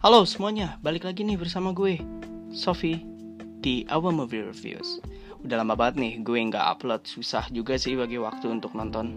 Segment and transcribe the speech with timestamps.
[0.00, 2.00] Halo semuanya, balik lagi nih bersama gue,
[2.56, 3.04] Sofi
[3.60, 4.96] di Our Movie Reviews.
[5.44, 9.12] Udah lama banget nih gue nggak upload, susah juga sih bagi waktu untuk nonton.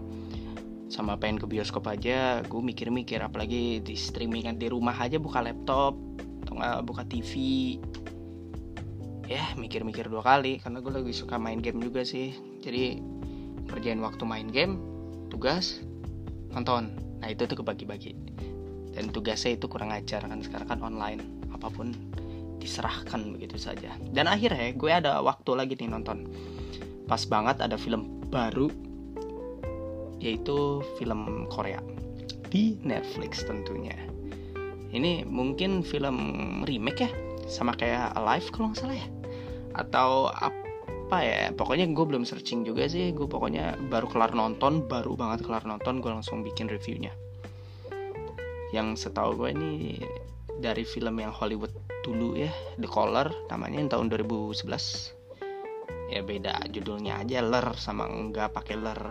[0.92, 5.96] Sama pengen ke bioskop aja, gue mikir-mikir apalagi di streamingan di rumah aja buka laptop
[6.44, 7.32] atau buka TV.
[9.24, 12.36] Ya mikir-mikir dua kali karena gue lagi suka main game juga sih.
[12.60, 13.00] Jadi
[13.72, 14.76] kerjain waktu main game,
[15.32, 15.80] tugas,
[16.52, 16.92] nonton.
[17.24, 18.36] Nah itu tuh kebagi-bagi
[18.94, 21.90] dan tugasnya itu kurang ajar kan sekarang kan online apa pun
[22.62, 23.92] diserahkan begitu saja.
[24.14, 26.24] Dan akhirnya gue ada waktu lagi nih nonton.
[27.04, 28.72] Pas banget ada film baru
[30.22, 31.82] yaitu film Korea.
[32.48, 33.92] Di Netflix tentunya.
[34.94, 36.16] Ini mungkin film
[36.64, 37.10] remake ya?
[37.50, 39.08] Sama kayak Alive kalau nggak salah ya?
[39.76, 41.52] Atau apa ya?
[41.52, 43.12] Pokoknya gue belum searching juga sih.
[43.12, 47.12] Gue pokoknya baru kelar nonton baru banget kelar nonton gue langsung bikin reviewnya
[48.74, 50.02] yang setahu gue ini
[50.58, 51.70] dari film yang Hollywood
[52.02, 54.66] dulu ya The Caller namanya yang tahun 2011
[56.10, 59.02] ya beda judulnya aja ler sama enggak pakai ler.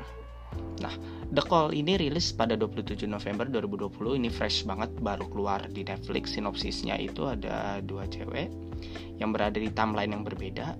[0.84, 0.94] Nah
[1.34, 6.38] The Call ini rilis pada 27 November 2020 ini fresh banget baru keluar di Netflix.
[6.38, 8.53] Sinopsisnya itu ada dua cewek
[9.17, 10.78] yang berada di timeline yang berbeda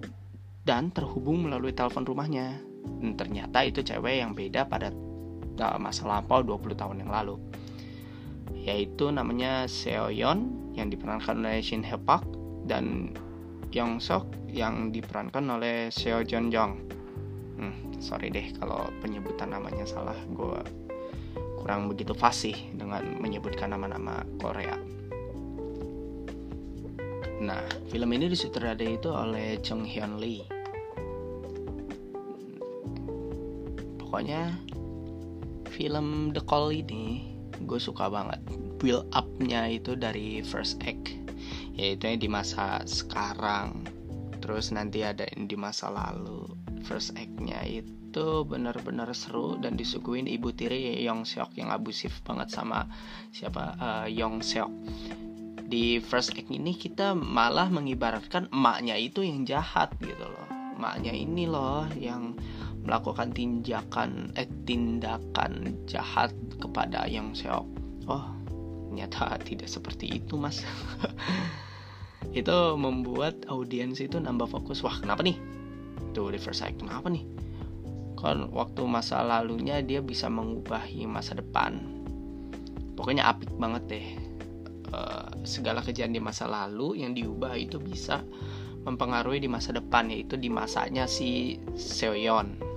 [0.62, 2.62] dan terhubung melalui telepon rumahnya.
[2.84, 4.94] Dan ternyata itu cewek yang beda pada
[5.82, 7.38] masa lampau 20 tahun yang lalu
[8.64, 12.24] yaitu namanya Seoyeon yang diperankan oleh Shin Hye Park
[12.64, 13.12] dan
[13.76, 16.80] Yong Sok yang diperankan oleh Seo Jeon Jong.
[17.60, 20.62] Hmm, sorry deh kalau penyebutan namanya salah, gue
[21.60, 24.80] kurang begitu fasih dengan menyebutkan nama-nama Korea.
[27.44, 27.60] Nah,
[27.92, 30.48] film ini disutradarai itu oleh Chung Hyun Lee.
[34.00, 34.54] Pokoknya
[35.74, 38.42] film The Call ini gue suka banget
[38.82, 41.24] build upnya itu dari first act
[41.74, 43.86] yaitu yang di masa sekarang.
[44.44, 46.46] Terus nanti ada yang di masa lalu.
[46.84, 52.86] First act-nya itu benar-benar seru dan disuguhin ibu tiri Yong Seok yang abusif banget sama
[53.32, 54.72] siapa uh, Yong Seok.
[55.64, 60.48] Di first act ini kita malah mengibaratkan emaknya itu yang jahat gitu loh.
[60.76, 62.36] Emaknya ini loh yang
[62.84, 67.66] melakukan tindakan eh tindakan jahat kepada yang Seok.
[68.12, 68.28] Oh,
[68.92, 70.62] ternyata tidak seperti itu, Mas.
[72.40, 74.84] itu membuat audiens itu nambah fokus.
[74.84, 75.40] Wah, kenapa nih?
[76.12, 77.24] Tuh sight kenapa nih?
[78.20, 81.80] Kan waktu masa lalunya dia bisa mengubahi masa depan.
[82.94, 84.08] Pokoknya apik banget deh.
[84.94, 88.22] Uh, segala kejadian di masa lalu yang diubah itu bisa
[88.86, 92.73] mempengaruhi di masa depan yaitu di masanya si Seoyeon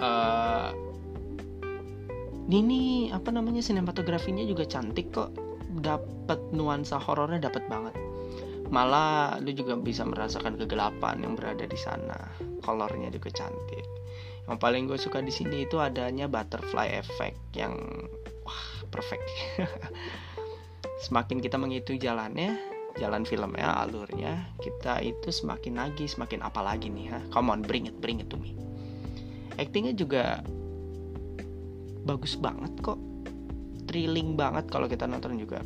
[0.00, 0.70] uh,
[2.46, 5.34] ini apa namanya sinematografinya juga cantik kok.
[5.76, 7.94] Dapat nuansa horornya dapat banget.
[8.70, 12.16] Malah lu juga bisa merasakan kegelapan yang berada di sana.
[12.62, 13.86] Kolornya juga cantik.
[14.46, 17.74] Yang paling gue suka di sini itu adanya butterfly effect yang
[18.46, 19.26] wah perfect.
[21.06, 22.56] Semakin kita menghitung jalannya
[22.96, 27.20] jalan filmnya alurnya kita itu semakin lagi semakin apa lagi nih ha?
[27.28, 28.56] Come on bring it bring it to me
[29.56, 30.40] actingnya juga
[32.06, 33.00] bagus banget kok.
[33.86, 35.62] Thrilling banget kalau kita nonton juga.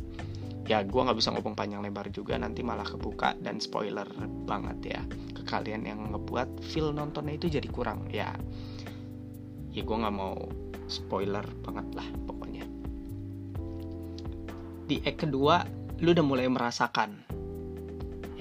[0.69, 4.07] Ya gue nggak bisa ngomong panjang lebar juga nanti malah kebuka dan spoiler
[4.45, 5.01] banget ya
[5.33, 8.31] ke kalian yang ngebuat feel nontonnya itu jadi kurang ya.
[9.73, 10.37] Ya gue nggak mau
[10.85, 12.65] spoiler banget lah pokoknya.
[14.85, 15.65] Di act kedua
[16.01, 17.40] lu udah mulai merasakan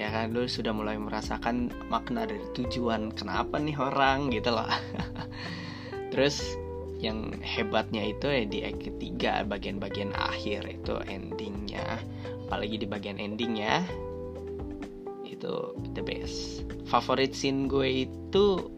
[0.01, 4.65] ya kan lu sudah mulai merasakan makna dari tujuan kenapa nih orang gitu loh.
[6.17, 6.41] Terus
[7.05, 12.01] yang hebatnya itu ya di act ketiga bagian-bagian akhir itu endingnya.
[12.49, 13.85] Apalagi di bagian endingnya
[15.29, 16.65] itu the best.
[16.89, 18.73] Favorit scene gue itu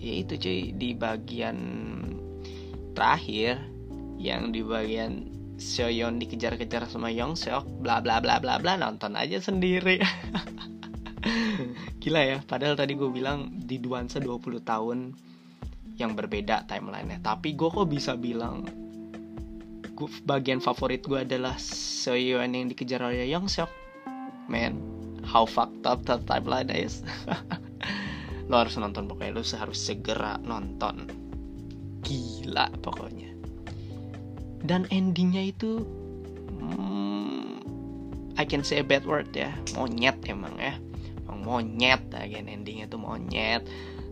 [0.00, 1.58] ya itu cuy di bagian
[2.96, 3.60] terakhir
[4.16, 9.38] yang di bagian Seoyeon dikejar-kejar sama Yong Seok bla bla bla bla bla nonton aja
[9.38, 10.02] sendiri.
[12.02, 15.14] Gila ya padahal tadi gue bilang di nuansa 20 tahun
[15.94, 17.22] yang berbeda timelinenya.
[17.22, 18.66] Tapi gue kok bisa bilang
[19.94, 23.70] gue, bagian favorit gue adalah Seoyeon yang dikejar oleh Yong Seok
[24.50, 24.76] man
[25.24, 27.00] how fucked up that timeline is.
[28.50, 31.08] Lo harus nonton pokoknya lo harus segera nonton.
[32.04, 33.33] Gila pokoknya
[34.64, 35.84] dan endingnya itu
[36.58, 37.60] hmm,
[38.34, 39.52] I can say a bad word ya.
[39.76, 40.74] Monyet emang ya.
[41.22, 43.62] Emang monyet bagian endingnya tuh monyet.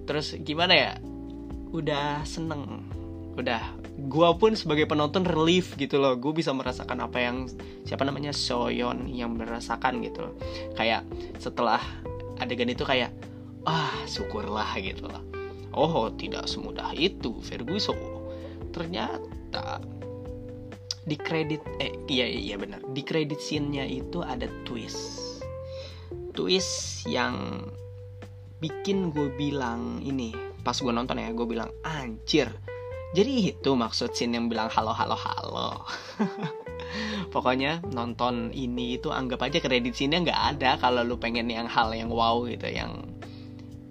[0.04, 0.92] Terus gimana ya?
[1.72, 2.84] Udah seneng.
[3.34, 3.80] Udah.
[4.08, 6.14] Gue pun sebagai penonton relief gitu loh.
[6.20, 7.48] Gue bisa merasakan apa yang
[7.88, 8.30] siapa namanya?
[8.30, 10.34] Soyeon yang merasakan gitu loh.
[10.76, 11.08] Kayak
[11.40, 11.80] setelah
[12.38, 13.10] adegan itu kayak
[13.64, 15.22] ah syukurlah gitu loh.
[15.72, 17.96] Oh tidak semudah itu Ferguson.
[18.70, 19.80] Ternyata
[21.02, 25.42] di kredit eh iya iya benar di kredit scene-nya itu ada twist
[26.30, 27.66] twist yang
[28.62, 30.30] bikin gue bilang ini
[30.62, 32.54] pas gue nonton ya gue bilang anjir
[33.12, 35.84] jadi itu maksud scene yang bilang halo halo halo.
[37.34, 41.92] Pokoknya nonton ini itu anggap aja kredit scene nggak ada kalau lu pengen yang hal
[41.92, 43.04] yang wow gitu, yang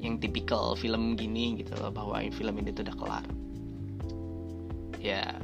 [0.02, 3.26] yang tipikal film gini gitu loh bahwa film ini tuh udah kelar.
[4.98, 5.38] Ya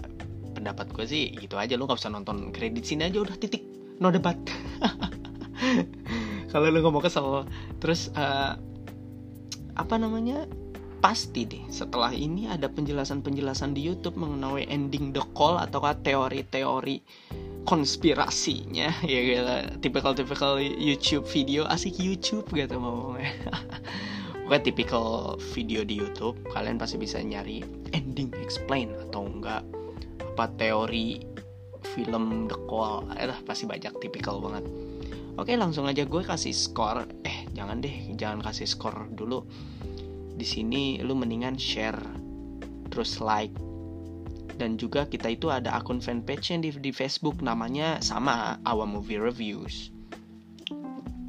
[0.57, 1.77] pendapat gue sih gitu aja.
[1.77, 3.61] Lu nggak usah nonton kredit scene aja udah titik.
[4.01, 4.37] No debat.
[6.51, 7.45] kalau lu nggak mau kesel.
[7.77, 8.57] Terus uh,
[9.77, 10.49] apa namanya?
[10.97, 17.05] Pasti deh setelah ini ada penjelasan-penjelasan di YouTube mengenai ending the call atau teori-teori
[17.69, 18.89] konspirasinya.
[19.05, 19.53] Ya gitu.
[19.85, 21.69] Tipikal-tipikal YouTube video.
[21.69, 23.29] Asik YouTube gitu ngomongnya.
[24.49, 26.41] Bukan tipikal video di YouTube.
[26.49, 27.61] Kalian pasti bisa nyari
[27.93, 29.61] ending explain atau enggak
[30.37, 31.17] apa teori
[31.97, 34.69] film The Call eh pasti banyak tipikal banget
[35.33, 39.41] oke langsung aja gue kasih skor eh jangan deh jangan kasih skor dulu
[40.37, 41.97] di sini lu mendingan share
[42.93, 43.49] terus like
[44.61, 49.21] dan juga kita itu ada akun fanpage yang di, di Facebook namanya sama Our Movie
[49.21, 49.93] Reviews.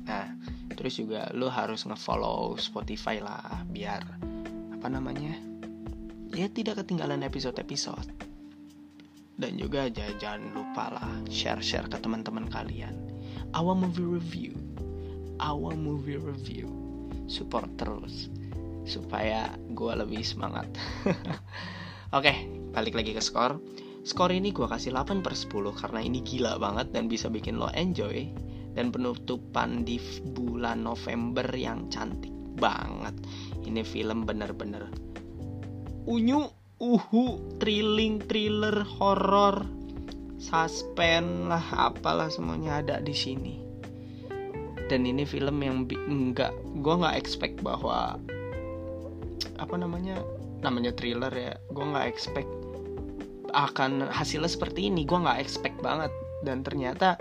[0.08, 0.32] Nah,
[0.72, 4.00] terus juga lu harus ngefollow Spotify lah biar
[4.81, 5.37] apa namanya?
[6.32, 8.27] Ya tidak ketinggalan episode-episode.
[9.38, 12.94] Dan juga jangan lupa lah share-share ke teman-teman kalian.
[13.55, 14.55] Our Movie Review.
[15.38, 16.67] Our Movie Review.
[17.31, 18.29] Support terus
[18.88, 20.64] supaya gue lebih semangat
[22.17, 23.61] oke okay, balik lagi ke skor
[24.08, 27.69] skor ini gue kasih 8 per 10 karena ini gila banget dan bisa bikin lo
[27.76, 28.32] enjoy
[28.73, 30.00] dan penutupan di
[30.32, 33.12] bulan November yang cantik banget
[33.69, 34.88] ini film bener-bener
[36.08, 39.66] unyu uhu thrilling thriller horror
[40.38, 43.54] suspense lah apalah semuanya ada di sini.
[44.88, 48.16] Dan ini film yang enggak gue nggak expect bahwa
[49.58, 50.22] apa namanya
[50.62, 52.48] namanya thriller ya gue nggak expect
[53.50, 56.14] akan hasilnya seperti ini gue nggak expect banget.
[56.46, 57.19] Dan ternyata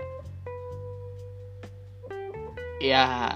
[2.78, 3.34] ya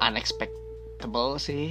[0.00, 1.68] unexpectable sih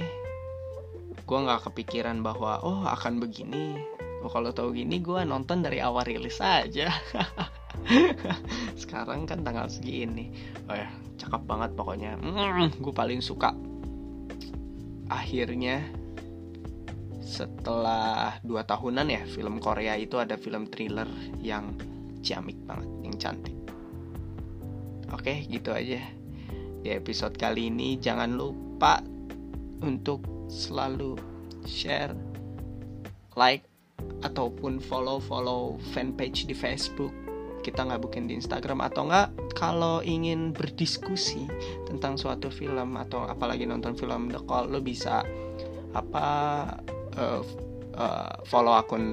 [1.30, 3.78] gue nggak kepikiran bahwa oh akan begini.
[4.26, 6.90] Oh kalau tahu gini gue nonton dari awal rilis aja.
[8.82, 10.34] Sekarang kan tanggal segini.
[10.66, 10.90] Oh ya
[11.22, 12.18] cakep banget pokoknya.
[12.18, 13.54] Mm, gue paling suka.
[15.06, 15.86] Akhirnya
[17.22, 21.06] setelah dua tahunan ya film Korea itu ada film thriller
[21.38, 21.78] yang
[22.26, 23.56] ciamik banget, yang cantik.
[25.14, 26.02] Oke, gitu aja.
[26.82, 28.98] Di episode kali ini jangan lupa
[29.86, 31.14] untuk selalu
[31.62, 32.12] share,
[33.38, 33.62] like,
[34.26, 37.14] ataupun follow-follow fanpage di Facebook.
[37.60, 41.44] Kita nggak bukin di Instagram atau nggak kalau ingin berdiskusi
[41.84, 45.20] tentang suatu film atau apalagi nonton film The Call lo bisa
[45.92, 46.26] apa
[47.20, 47.42] uh,
[48.00, 49.04] uh, follow akun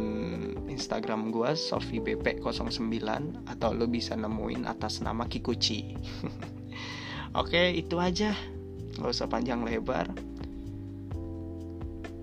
[0.72, 3.04] Instagram gue sofiebp09
[3.52, 5.98] atau lo bisa nemuin atas nama Kikuchi.
[7.42, 8.32] Oke, itu aja.
[8.98, 10.08] Gak usah panjang lebar.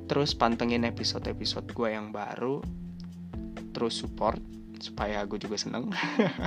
[0.05, 2.61] Terus pantengin episode-episode gue yang baru.
[3.75, 4.41] Terus support
[4.81, 5.91] supaya gue juga seneng.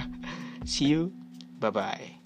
[0.70, 1.10] See you.
[1.58, 2.17] Bye-bye.